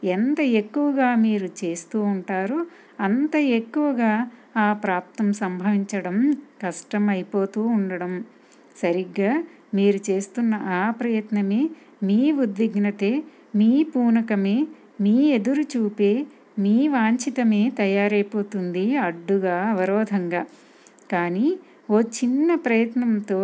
ఎంత 0.08 0.40
ఎక్కువగా 0.60 1.08
మీరు 1.24 1.48
చేస్తూ 1.60 1.98
ఉంటారో 2.12 2.58
అంత 3.00 3.34
ఎక్కువగా 3.58 4.12
ఆ 4.56 4.68
ప్రాప్తం 4.84 5.28
సంభవించడం 5.32 6.16
కష్టం 6.62 7.04
అయిపోతూ 7.08 7.60
ఉండడం. 7.76 8.12
సరిగ్గా 8.76 9.32
మీరు 9.74 10.00
చేస్తున్న 10.10 10.54
ఆ 10.78 10.82
ప్రయత్నమే 11.00 11.62
మీ 12.02 12.20
ఉద్విగ్నతే 12.44 13.12
మీ 13.56 13.70
పూనకమే 13.92 14.56
మీ 15.00 15.14
ఎదురు 15.36 15.64
చూపే 15.74 16.12
మీ 16.58 16.76
వాంఛితమే 16.88 17.62
తయారైపోతుంది 17.78 18.84
అడ్డుగా 19.06 19.56
అవరోధంగా. 19.72 20.42
కానీ 21.12 21.46
ఓ 21.92 21.98
చిన్న 22.16 22.54
ప్రయత్నంతో 22.64 23.38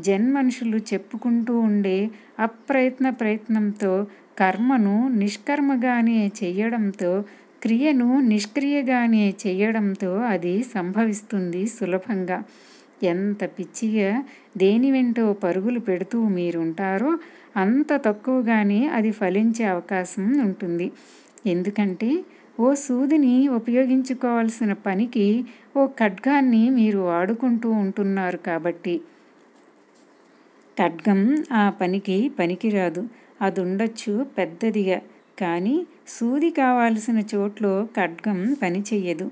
జన్మనుషులు 0.00 0.78
చెప్పుకుంటూ 0.90 1.54
ఉండే 1.60 1.98
అప్రయత్న 2.38 3.06
ప్రయత్నంతో 3.20 3.92
కర్మను 4.38 4.94
నిష్కర్మగానే 5.18 6.18
చెయ్యడంతో 6.40 7.10
క్రియను 7.62 8.08
నిష్క్రియగానే 8.30 9.24
చెయ్యడంతో 9.42 10.10
అది 10.32 10.54
సంభవిస్తుంది 10.74 11.62
సులభంగా. 11.76 12.38
ఎంత 13.04 13.44
పిచ్చిగా 13.56 14.10
దేని 14.56 14.90
వెంటో 14.90 15.24
పరుగులు 15.44 15.80
పెడుతూ 15.80 16.18
మీరుంటారో 16.36 17.10
అంత 17.56 17.90
తక్కువగానే 18.06 18.80
అది 18.96 19.10
ఫలించే 19.12 19.64
అవకాశం 19.66 20.26
ఉంటుంది. 20.46 20.88
ఎందుకంటే 21.46 22.10
ఓ 22.60 22.74
సూదిని 22.74 23.48
ఉపయోగించుకోవాల్సిన 23.48 24.72
పనికి 24.86 25.26
ఓ 25.76 25.86
ఖడ్గాన్ని 26.00 26.70
మీరు 26.70 26.98
వాడుకుంటూ 26.98 27.70
ఉంటున్నారు 27.70 28.36
కాబట్టి. 28.38 28.94
ఖడ్గం 30.76 31.20
ఆ 31.52 31.70
పనికి 31.70 32.28
పనికిరాదు. 32.38 33.02
అది 33.40 33.60
ఉండొచ్చు 33.60 34.26
పెద్దదిగా. 34.38 34.98
కానీ 35.40 35.76
సూది 36.08 36.50
కావాల్సిన 36.50 37.18
చోట్లో 37.34 37.88
ఖడ్గం 37.96 38.56
పనిచెయ్యదు. 38.62 39.26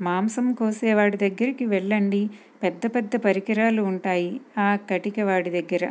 మాంసం 0.00 0.52
కోసేవాడి 0.52 1.16
దగ్గరికి 1.16 1.64
వెళ్ళండి. 1.66 2.22
పెద్ద 2.62 2.86
పెద్ద 2.86 3.16
పరికరాలు 3.16 3.82
ఉంటాయి 3.82 4.30
ఆ 4.58 4.76
కటికవాడి 4.90 5.50
దగ్గర. 5.50 5.84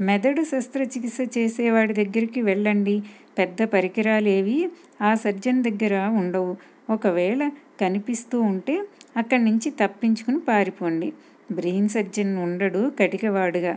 మెదడు 0.00 0.44
శస్త్రచికిత్స 0.44 1.38
చేసేవాడి 1.38 1.94
దగ్గరికి 1.94 2.42
వెళ్ళండి. 2.42 3.02
పెద్ద 3.38 3.62
పరికరాలేవీ 3.62 4.68
ఆ 5.02 5.14
సర్జన్ 5.14 5.64
దగ్గర 5.64 5.94
ఉండవు. 5.98 6.56
ఒకవేళ 6.90 7.50
కనిపిస్తూ 7.80 8.40
ఉంటే 8.40 8.82
అక్కడి 9.16 9.44
నుంచి 9.44 9.70
తప్పించుకుని 9.70 10.40
పారిపోండి. 10.40 11.12
బ్రెయిన్ 11.52 11.88
సర్జన్ 11.88 12.36
ఉండడు 12.38 12.92
కటికవాడుగా. 13.00 13.76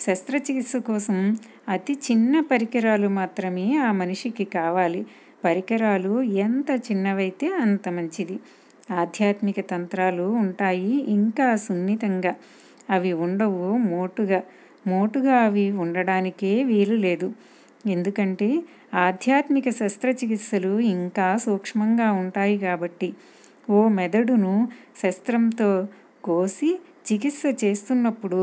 శస్త్రచికిత్స 0.00 0.76
కోసం 0.76 1.36
అతి 1.68 1.92
చిన్న 2.10 2.40
పరికరాలు 2.40 3.08
మాత్రమే 3.08 3.76
ఆ 3.76 3.92
మనిషికి 3.92 4.44
కావాలి. 4.44 5.06
పరికరాలు 5.44 6.22
ఎంత 6.22 6.80
చిన్నవైతే 6.90 7.46
అంత 7.54 7.88
మంచిది. 7.88 8.38
ఆధ్యాత్మిక 8.90 9.70
తంత్రాలు 9.70 10.22
ఉంటాయి 10.22 11.10
ఇంకా 11.10 11.56
సున్నితంగా. 11.56 12.34
అవి 12.90 13.12
ఉండవు 13.12 13.76
మోటుగా. 13.76 14.42
మోటుగా 14.86 15.36
అవి 15.40 15.70
ఉండడానికే 15.70 16.62
వీలు 16.62 16.94
లేదు. 16.94 17.34
ఎందుకంటే 17.86 18.62
ఆధ్యాత్మిక 18.94 19.70
శస్త్రచికిత్సలు 19.70 20.80
ఇంకా 20.80 21.36
సూక్ష్మంగా 21.36 22.12
ఉంటాయి 22.12 22.58
కాబట్టి 22.58 23.14
ఓ 23.70 23.88
మెదడును 23.88 24.68
శస్త్రంతో 25.02 25.88
కోసి 26.24 26.80
చికిత్స 27.12 27.42
చేస్తున్నప్పుడు 27.64 28.40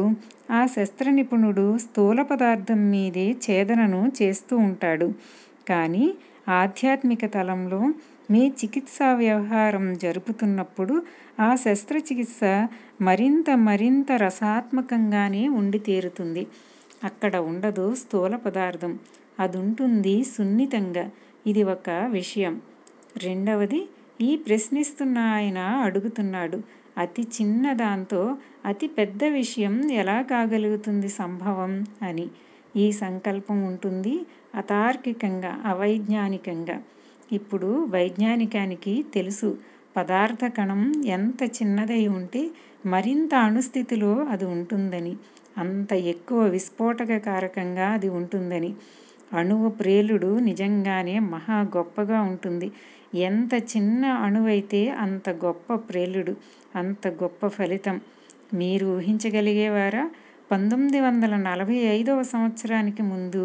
ఆ 0.51 0.65
శస్త్ర 0.65 1.10
నిపుణుడు 1.10 1.77
స్థూల 1.77 2.22
పదార్థం 2.22 2.91
మీదే 2.91 3.32
ఛేదనను 3.32 4.12
చేస్తూ 4.22 4.58
ఉంటాడు. 4.58 5.13
కానీ 5.70 6.13
ఆధ్యాత్మిక 6.48 7.25
తలంలో 7.25 7.82
మీ 8.32 8.48
చికిత్సా 8.48 9.13
వ్యవహారం 9.13 9.94
జరుపుతున్నప్పుడు 9.94 11.03
ఆ 11.39 11.56
శస్త్రచికిత్స 11.56 12.39
మరింత 13.01 13.50
మరింత 13.58 14.12
రసాత్మకంగానే 14.12 15.48
ఉండి 15.48 15.79
తీరుతుంది. 15.79 16.48
అక్కడ 17.03 17.36
ఉండదు 17.36 17.96
స్థూల 17.96 18.36
పదార్థం. 18.36 19.00
అది 19.39 19.58
ఉంటుంది 19.58 20.24
సున్నితంగా. 20.24 21.10
ఇది 21.48 21.63
ఒక 21.63 21.89
విషయం. 21.89 22.62
రెండవది 23.17 23.89
ఈ 24.22 24.36
ప్రశ్నిస్తున్న 24.36 25.17
ఆయన 25.17 25.58
అడుగుతున్నాడు 25.58 26.62
అతి 26.98 27.22
చిన్న 27.22 27.74
దాంతో 27.74 28.38
అతి 28.65 28.88
పెద్ద 28.88 29.24
విషయం 29.24 29.91
ఎలా 29.91 30.22
కాగలుగుతుంది 30.22 31.10
సంభవం 31.10 31.74
అని. 32.01 32.27
ఈ 32.75 32.91
సంకల్పం 32.91 33.65
ఉంటుంది 33.65 34.22
అతార్కికంగా 34.56 35.62
అవైజ్ఞానికంగా. 35.65 36.84
ఇప్పుడు 37.32 37.86
వైజ్ఞానికానికి 37.86 39.06
తెలుసు 39.13 39.58
పదార్థ 39.97 40.45
కణం 40.57 40.81
ఎంత 41.07 41.43
చిన్నదై 41.57 42.07
ఉంటే 42.07 42.41
మరింత 42.85 43.33
అణుస్థితిలో 43.39 44.25
అది 44.31 44.45
ఉంటుందని 44.45 45.13
అంత 45.57 45.93
ఎక్కువ 45.93 46.39
విస్ఫోటక 46.47 47.17
కారకంగా 47.17 47.87
అది 47.87 48.09
ఉంటుందని. 48.09 48.71
అణువు 49.33 49.69
ప్రేలుడు 49.69 50.39
నిజంగానే 50.39 51.19
మహా 51.19 51.67
గొప్పగా 51.77 52.21
ఉంటుంది. 52.21 52.67
ఎంత 53.21 53.53
చిన్న 53.73 54.05
అణువైతే 54.25 54.89
అంత 54.97 55.29
గొప్ప 55.45 55.75
ప్రేలుడు 55.89 56.33
అంత 56.75 57.07
గొప్ప 57.23 57.47
ఫలితం. 57.47 57.97
మీరు 58.53 58.85
ఊహించగలిగేవారా? 58.87 60.03
పంతొమ్మిది 60.51 60.99
వందల 60.99 61.35
నలభై 61.41 61.79
ఐదవ 61.95 62.21
సంవత్సరానికి 62.23 63.01
ముందు 63.03 63.43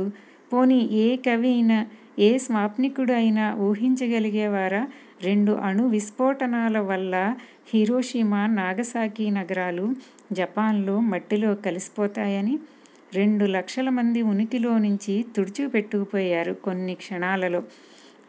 పోనీ 0.52 0.88
ఏ 0.98 1.16
కవి 1.16 1.48
అయినా 1.48 1.78
ఏ 2.18 2.38
స్వాప్నికుడు 2.38 3.12
అయినా 3.12 3.44
ఊహించగలిగేవారా? 3.60 4.82
రెండు 5.22 5.52
అణు 5.62 5.84
విస్ఫోటనాల 5.86 6.78
వల్ల 6.80 7.14
హిరోషిమా 7.72 8.46
నాగసాకి 8.52 9.30
నగరాలు 9.30 9.86
జపాన్లో 10.32 11.00
మట్టిలో 11.10 11.54
కలిసిపోతాయని 11.66 12.54
రెండు 13.14 13.44
లక్షల 13.56 13.88
మంది 13.88 14.22
ఉనికిలో 14.22 14.78
నుంచి 14.78 15.14
తుడిచిపెట్టుకుపోయారు 15.36 16.54
కొన్ని 16.64 16.94
క్షణాలలో. 16.94 17.60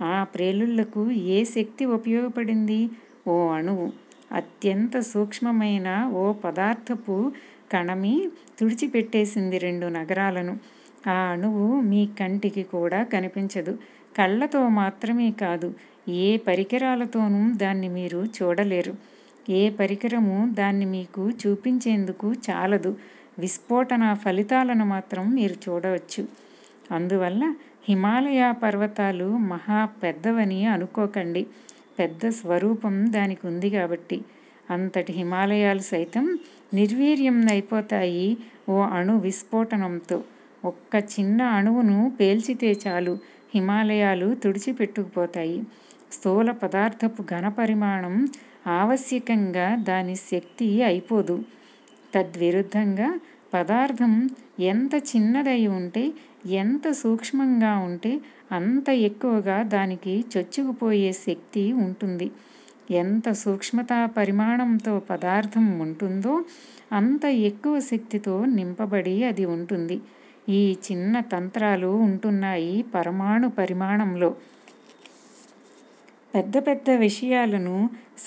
ఆ 0.04 0.24
ప్రేలుళ్ళకు 0.34 1.04
ఏ 1.36 1.44
శక్తి 1.56 1.86
ఉపయోగపడింది? 1.98 2.80
ఓ 3.28 3.36
అణువు 3.50 3.88
అత్యంత 4.32 5.00
సూక్ష్మమైన 5.14 5.90
ఓ 6.14 6.34
పదార్థపు 6.44 7.16
కణమి 7.74 8.16
తుడిచిపెట్టేసింది 8.60 9.58
రెండు 9.58 9.86
నగరాలను. 9.98 10.56
ఆ 11.08 11.18
అణువు 11.34 11.68
మీ 11.82 12.02
కంటికి 12.20 12.64
కూడా 12.76 13.04
కనిపించదు. 13.14 13.74
కళ్ళతో 14.18 14.70
మాత్రమే 14.82 15.32
కాదు 15.44 15.70
ఏ 16.10 16.38
పరికరాలతోనూ 16.38 17.54
దాన్ని 17.56 17.88
మీరు 17.88 18.26
చూడలేరు. 18.26 18.96
ఏ 19.50 19.70
పరికరము 19.70 20.54
దాన్ని 20.54 20.86
మీకు 20.86 21.30
చూపించేందుకు 21.30 22.34
చాలదు. 22.34 22.98
విస్ఫోటన 23.40 24.14
ఫలితాలను 24.14 24.86
మాత్రం 24.86 25.36
మీరు 25.36 25.70
చూడవచ్చు. 25.70 26.28
అందువల్ల 26.92 27.54
హిమాలయ 27.90 28.54
పర్వతాలు 28.64 29.38
మహా 29.38 29.86
పెద్దవని 29.86 30.66
అనుకోకండి. 30.66 31.46
పెద్ద 32.00 32.30
స్వరూపం 32.30 33.14
దానికి 33.14 33.48
ఉంది 33.48 33.70
కాబట్టి. 33.70 34.22
అంతటి 34.70 35.14
హిమాలయాలు 35.14 35.80
సైతం 35.80 36.40
నిర్వీర్యం 36.74 37.50
అయిపోతాయి 37.50 38.38
ఓ 38.70 38.82
అణు 38.82 39.18
విస్ఫోటనంతో. 39.18 40.24
ఒక్క 40.66 41.04
చిన్న 41.20 41.42
అణువును 41.42 42.12
పేల్చితే 42.20 42.76
చాలు. 42.88 43.18
హిమాలయాలు 43.56 44.36
తుడిచిపెట్టుకుపోతాయి. 44.36 45.64
స్థూల 46.14 46.50
పదార్థపు 46.62 47.22
ఘన 47.32 47.48
పరిమాణం 47.60 48.16
ఆవశ్యకంగా 48.80 49.68
దాని 49.90 50.16
శక్తి 50.24 50.68
అయిపోదు. 50.84 51.36
తద్విరుద్ధంగా 52.14 53.10
పదార్థం 53.54 54.14
ఎంత 54.64 54.94
చిన్నదై 55.12 55.62
ఉంటే 55.78 56.04
ఎంత 56.56 56.86
సూక్ష్మంగా 57.02 57.74
ఉంటే 57.88 58.12
అంత 58.52 58.90
ఎక్కువగా 59.02 59.58
దానికి 59.76 60.14
చొచ్చుకుపోయే 60.34 61.12
శక్తి 61.28 61.64
ఉంటుంది. 61.84 62.28
ఎంత 62.94 63.28
సూక్ష్మతా 63.44 64.00
పరిమాణంతో 64.18 64.94
పదార్థం 65.12 65.68
ఉంటుందో 65.86 66.34
అంత 66.92 67.24
ఎక్కువ 67.50 67.76
శక్తితో 67.92 68.36
నింపబడి 68.58 69.16
అది 69.24 69.46
ఉంటుంది. 69.56 69.98
ఈ 70.50 70.62
చిన్న 70.88 71.16
తంత్రాలు 71.34 71.92
ఉంటున్నాయి 72.08 72.74
పరమాణు 72.96 73.48
పరిమాణంలో. 73.60 74.30
పెద్ద 76.34 76.68
పెద్ద 76.68 76.90
విషయాలను 76.98 77.76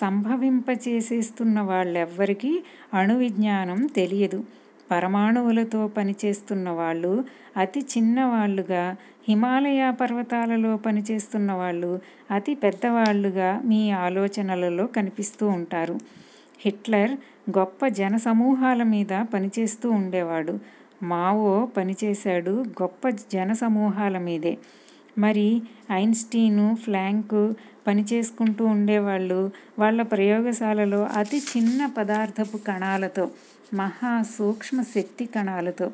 సంభవింపచేసేస్తున్న 0.01 1.61
వాళ్ళెవ్వరికీ 1.61 2.53
అణు 2.95 3.19
విజ్ఞానం 3.19 3.87
తెలియదు. 3.97 4.41
పరమాణువులతో 4.91 5.89
పనిచేస్తున్న 5.89 6.71
వాళ్ళు 6.71 7.13
అతి 7.57 7.81
చిన్నవాళ్ళుగా 7.81 8.85
హిమాలయ 9.29 9.91
పర్వతాలలో 10.01 10.77
పనిచేస్తున్న 10.77 11.53
వాళ్ళు 11.53 11.91
అతి 12.31 12.55
పెద్దవాళ్ళుగా 12.55 13.63
మీ 13.65 13.91
ఆలోచనలలో 14.05 14.87
కనిపిస్తూ 14.87 15.49
ఉంటారు. 15.49 15.97
హిట్లర్ 16.61 17.15
గొప్ప 17.59 17.87
జనసమూహాల 17.99 18.83
మీద 18.83 19.25
పనిచేస్తూ 19.35 19.91
ఉండేవాడు. 19.91 20.55
మావో 21.03 21.67
పనిచేశాడు 21.77 22.51
గొప్ప 22.83 23.09
జనసమూహాల 23.33 24.19
మీదే. 24.19 24.55
మరి 25.19 25.63
ఐన్స్టీను 25.93 26.77
ప్లాంక్ 26.87 27.37
పనిచేసుకుంటూ 27.87 28.65
ఉండేవాళ్ళు. 28.67 29.51
వాళ్ళ 29.79 30.03
ప్రయోగశాలలో 30.03 31.05
అతి 31.17 31.43
చిన్న 31.53 31.87
పదార్థపు 31.87 32.57
కణాలతో 32.57 33.25
మహా 33.75 34.23
సూక్ష్మ 34.39 34.83
శక్తి 34.95 35.27
కణాలతో. 35.27 35.89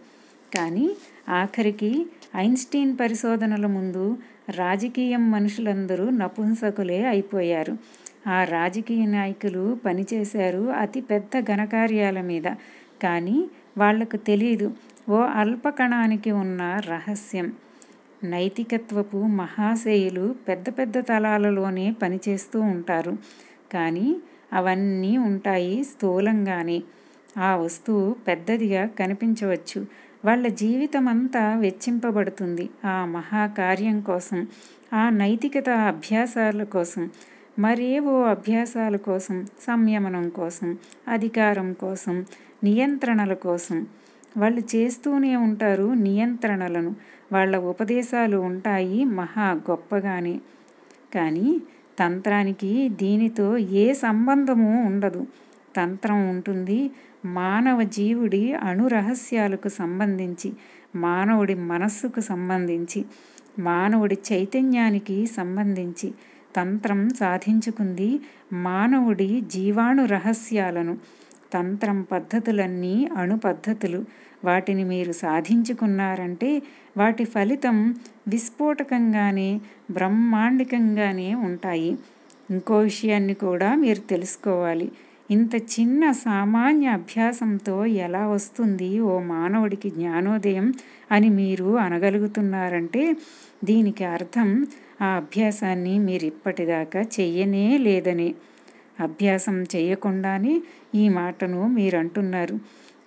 కానీ 0.54 0.87
ఆఖరికి 1.28 2.06
ఐన్స్టీన్ 2.37 2.96
పరిశోధనల 3.00 3.66
ముందు 3.66 4.04
రాజకీయం 4.48 5.30
మనుషులందరూ 5.30 6.11
నపుంసకులే 6.11 7.04
అయిపోయారు. 7.06 7.74
ఆ 8.26 8.44
రాజకీయ 8.44 9.06
నాయకులు 9.06 9.78
పనిచేశారు 9.87 10.70
అతి 10.82 11.00
పెద్ద 11.00 11.40
ఘనకార్యాల 11.40 12.20
మీద. 12.20 12.46
కానీ 13.02 13.38
వాళ్ళకు 13.78 14.16
తెలీదు. 14.16 14.68
ఓ 15.08 15.18
అల్ప 15.40 15.68
కణానికి 15.68 16.30
ఉన్న 16.30 16.62
రహస్యం. 16.87 17.48
నైతికత్వపు 18.24 19.16
మహాశయులు 19.16 20.35
పెద్ద 20.48 20.70
పెద్ద 20.70 20.98
తలాలలోనే 21.00 21.92
పనిచేస్తూ 22.02 22.61
ఉంటారు. 22.61 23.12
కానీ 23.72 24.16
అవన్నీ 24.52 25.16
ఉంటాయి 25.16 25.85
స్థూలంగానే. 25.85 26.82
ఆ 27.38 27.56
వస్తువు 27.56 28.12
పెద్దదిగా 28.28 28.87
కనిపించవచ్చు. 28.87 29.87
వాళ్ళ 30.24 30.46
జీవితమంతా 30.48 31.54
వెచ్చింపబడుతుంది 31.58 32.70
ఆ 32.85 33.04
మహాకార్యం 33.06 34.00
కోసం 34.00 34.40
ఆ 34.92 35.11
నైతికత 35.11 35.68
అభ్యాసాల 35.68 36.62
కోసం 36.62 37.11
మరేవో 37.58 38.22
అభ్యాసాల 38.24 38.96
కోసం 38.96 39.44
సంయమనం 39.61 40.28
కోసం 40.28 40.78
అధికారం 41.08 41.72
కోసం 41.72 42.26
నియంత్రణల 42.64 43.35
కోసం. 43.35 43.87
వాళ్ళు 44.37 44.61
చేస్తూనే 44.74 45.37
ఉంటారు 45.37 45.92
నియంత్రణలను. 46.00 46.92
వాళ్ళ 47.32 47.54
ఉపదేశాలు 47.70 48.38
ఉంటాయి 48.48 48.98
మహా 49.12 49.46
గొప్పగానే. 49.68 50.34
కానీ 51.14 51.48
తంత్రానికి 51.98 52.70
దీనితో 53.02 53.46
ఏ 53.82 53.86
సంబంధము 54.04 54.70
ఉండదు. 54.86 55.22
తంత్రం 55.76 56.18
ఉంటుంది 56.28 56.78
మానవ 57.34 57.78
జీవుడి 57.96 58.44
అణు 58.62 58.84
రహస్యాలకు 58.88 59.68
సంబంధించి 59.72 60.48
మానవుడి 60.96 61.54
మనస్సుకు 61.70 62.20
సంబంధించి 62.22 63.00
మానవుడి 63.60 64.16
చైతన్యానికి 64.28 65.16
సంబంధించి. 65.36 66.08
తంత్రం 66.56 67.00
సాధించుకుంది 67.20 68.08
మానవుడి 68.62 69.28
జీవాణు 69.50 70.02
రహస్యాలను 70.06 70.94
తంత్రం 71.52 71.98
పద్ధతులన్నీ 72.12 72.94
అణు 73.16 73.36
పద్ధతులు 73.46 74.00
వాటిని 74.44 74.84
మీరు 74.84 75.12
సాధించుకున్నారంటే 75.22 76.50
వాటి 76.96 77.24
ఫలితం 77.34 77.76
విస్ఫోటకంగానే 78.28 79.50
బ్రహ్మాండికంగానే 79.90 81.28
ఉంటాయి. 81.46 81.92
ఇంకో 82.48 82.76
విషయాన్ని 82.86 83.34
కూడా 83.44 83.68
మీరు 83.76 84.02
తెలుసుకోవాలి. 84.10 84.88
ఇంత 85.30 85.54
చిన్న 85.74 86.02
సామాన్య 86.22 86.86
అభ్యాసంతో 86.98 87.76
ఎలా 88.06 88.22
వస్తుంది 88.28 88.90
ఓ 89.04 89.14
మానవుడికి 89.28 89.88
జ్ఞానోదయం 89.90 90.66
అని 91.10 91.28
మీరు 91.38 91.68
అనగలుగుతున్నారంటే 91.84 93.04
దీనికి 93.64 94.04
అర్థం 94.14 94.48
ఆ 95.02 95.08
అభ్యాసాన్ని 95.16 95.94
మీరు 96.06 96.24
ఇప్పటిదాకా 96.24 97.00
చెయ్యనే 97.16 97.66
లేదని. 97.80 98.28
అభ్యాసం 99.00 99.62
చేయకుండానే 99.76 100.62
ఈ 100.94 101.09
మాటను 101.09 101.66
మీరు 101.66 101.96
అంటున్నారు 101.96 102.61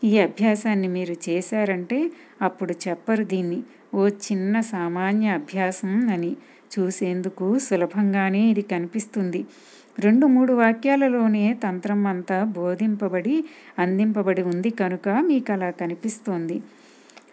ఈ 0.03 0.19
అభ్యాసాన్ని 0.19 0.87
మీరు 0.87 1.15
చేశారంటే 1.29 2.11
అప్పుడు 2.41 2.73
చెప్పరు 2.87 3.23
దీన్ని. 3.23 3.63
ఓ 3.95 4.07
చిన్న 4.07 4.61
సామాన్య 4.61 5.27
అభ్యాసం 5.29 6.09
అని 6.09 6.37
చూసేందుకు 6.79 7.59
సులభంగానే 7.59 8.41
ఇది 8.49 8.61
కనిపిస్తుంది. 8.61 9.45
రెండు 9.99 10.27
మూడు 10.27 10.53
వాక్యాలలోనే 10.53 11.53
తంత్రం 11.53 12.07
అంతా 12.07 12.43
బోధింపబడి 12.43 13.43
అందింపబడి 13.79 14.41
ఉంది 14.41 14.69
కనుక 14.69 15.09
మీకు 15.09 15.51
అలా 15.51 15.69
కనిపిస్తోంది. 15.71 16.63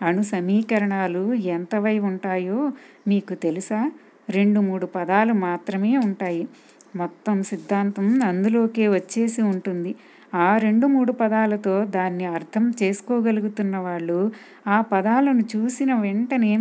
అణు 0.03 0.23
సమీకరణాలు 0.23 1.35
ఎంతవై 1.35 1.99
ఉంటాయో 1.99 2.73
మీకు 3.09 3.35
తెలుసా? 3.35 3.93
రెండు 4.31 4.61
మూడు 4.61 4.87
పదాలు 4.87 5.33
మాత్రమే 5.33 5.97
ఉంటాయి. 5.97 6.49
మొత్తం 6.97 7.43
సిద్ధాంతం 7.43 8.23
అందులోకే 8.23 8.89
వచ్చేసి 8.89 9.43
ఉంటుంది. 9.43 9.93
ఆ 10.35 10.59
రెండు 10.59 10.87
మూడు 10.87 11.13
పదాలతో 11.13 11.85
దాన్ని 11.85 12.25
అర్థం 12.27 12.73
చేసుకోగలుగుతున్న 12.83 13.77
వాళ్ళు 13.79 14.21
ఆ 14.67 14.81
పదాలను 14.93 15.45
చూసిన 15.57 15.95
వెంటనే 16.01 16.53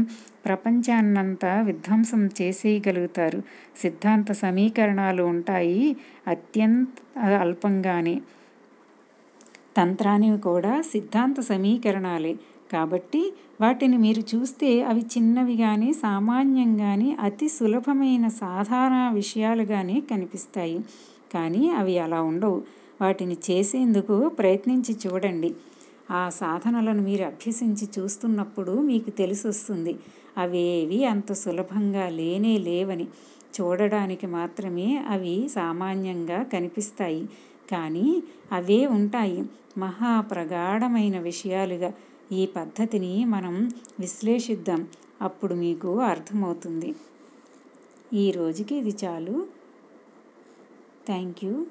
ప్రపంచాన్నంతా 0.45 1.61
విధ్వంసం 1.61 2.25
చేసేయగలుగుతారు. 2.41 3.39
సిద్ధాంత 3.81 4.31
సమీకరణాలు 4.31 5.23
ఉంటాయి 5.23 5.81
అత్యంత 6.27 6.87
అల్పంగానే. 7.41 8.15
తంత్రానివి 9.77 10.37
కూడా 10.41 10.81
సిద్ధాంత 10.81 11.39
సమీకరణాలే. 11.41 12.33
కాబట్టి 12.71 13.21
వాటిని 13.61 13.97
మీరు 13.97 14.21
చూస్తే 14.31 14.81
అవి 14.81 15.01
చిన్నవి 15.01 15.57
కానీ 15.57 15.93
సామాన్యంగానే 15.93 17.17
అతి 17.19 17.49
సులభమైన 17.49 18.27
సాధారణ 18.27 19.09
విషయాలుగానే 19.13 20.01
కనిపిస్తాయి. 20.11 20.77
కానీ 21.33 21.69
అవి 21.69 21.99
అలా 21.99 22.21
ఉండవు. 22.21 22.61
వాటిని 23.01 23.37
చేసేందుకు 23.49 24.29
ప్రయత్నించి 24.29 24.95
చూడండి. 25.05 25.51
ఆ 26.11 26.29
సాధనలను 26.29 27.01
మీరు 27.01 27.23
అభ్యసించి 27.23 27.87
చూస్తున్నప్పుడు 27.99 28.71
మీకు 28.81 29.09
తెలిసొస్తుంది. 29.09 29.93
అవేవి 30.37 31.05
అంత 31.05 31.33
సులభంగా 31.33 32.09
లేనే 32.09 32.57
లేవని. 32.59 33.07
చూడడానికి 33.55 34.27
మాత్రమే 34.27 35.05
అవి 35.09 35.49
సామాన్యంగా 35.55 36.43
కనిపిస్తాయి. 36.43 37.23
కానీ 37.71 38.23
అవే 38.51 38.85
ఉంటాయి. 38.85 39.43
మహా 39.77 40.21
ప్రగాఢమైన 40.21 41.19
విషయాలుగా 41.19 41.93
ఈ 42.31 42.45
పద్ధతిని 42.45 43.25
మనం 43.25 43.71
విశ్లేషిద్దాం. 43.99 44.87
అప్పుడు 45.21 45.55
మీకు 45.55 45.99
అర్థమవుతుంది. 45.99 46.95
ఈ 48.13 48.31
రోజుకి 48.31 48.75
ఇది 48.75 48.95
చాలు. 49.03 49.47
Thank 51.05 51.45
you. 51.45 51.65